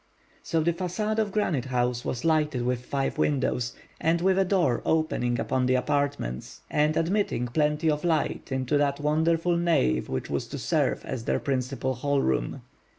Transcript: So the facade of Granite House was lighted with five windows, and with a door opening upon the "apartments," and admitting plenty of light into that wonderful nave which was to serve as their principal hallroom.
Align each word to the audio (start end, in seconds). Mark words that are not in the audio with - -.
So 0.41 0.61
the 0.61 0.73
facade 0.73 1.19
of 1.19 1.31
Granite 1.31 1.65
House 1.65 2.03
was 2.03 2.25
lighted 2.25 2.63
with 2.65 2.83
five 2.87 3.19
windows, 3.19 3.75
and 3.99 4.19
with 4.19 4.39
a 4.39 4.43
door 4.43 4.81
opening 4.83 5.39
upon 5.39 5.67
the 5.67 5.75
"apartments," 5.75 6.61
and 6.71 6.97
admitting 6.97 7.45
plenty 7.47 7.87
of 7.87 8.03
light 8.03 8.51
into 8.51 8.79
that 8.79 8.99
wonderful 8.99 9.55
nave 9.57 10.09
which 10.09 10.27
was 10.27 10.47
to 10.47 10.57
serve 10.57 11.05
as 11.05 11.25
their 11.25 11.39
principal 11.39 11.93
hallroom. 11.93 12.63